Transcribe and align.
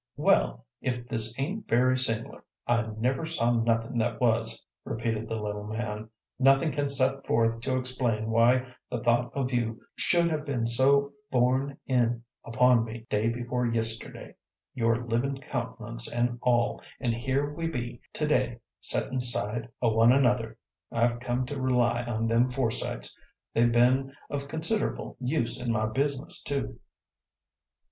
"Well, 0.17 0.65
if 0.81 1.07
this 1.07 1.39
ain't 1.39 1.67
very 1.67 1.95
sing'lar, 1.95 2.43
I 2.65 2.87
never 2.97 3.27
saw 3.27 3.51
nothin' 3.51 3.99
that 3.99 4.19
was," 4.19 4.59
repeated 4.83 5.27
the 5.29 5.39
little 5.39 5.63
man. 5.67 6.09
"Nobody 6.39 6.71
can 6.71 6.89
set 6.89 7.23
forth 7.27 7.61
to 7.61 7.77
explain 7.77 8.31
why 8.31 8.73
the 8.89 8.99
thought 9.03 9.31
of 9.35 9.53
you 9.53 9.79
should 9.95 10.31
have 10.31 10.43
been 10.43 10.65
so 10.65 11.11
borne 11.31 11.77
in 11.85 12.23
upon 12.43 12.83
me 12.83 13.05
day 13.11 13.29
before 13.29 13.67
yisterday, 13.67 14.33
your 14.73 15.05
livin' 15.05 15.39
countenance 15.39 16.11
an' 16.11 16.39
all, 16.41 16.81
an' 16.99 17.11
here 17.13 17.53
we 17.53 17.67
be 17.67 18.01
today 18.11 18.59
settin' 18.79 19.19
side 19.19 19.69
o' 19.83 19.93
one 19.93 20.11
another. 20.11 20.57
I've 20.91 21.19
come 21.19 21.45
to 21.45 21.61
rely 21.61 22.01
on 22.05 22.25
them 22.25 22.49
foresights; 22.49 23.15
they've 23.53 23.71
been 23.71 24.15
of 24.31 24.47
consider'ble 24.47 25.17
use 25.19 25.61
in 25.61 25.71
my 25.71 25.85
business, 25.85 26.41
too." 26.41 26.79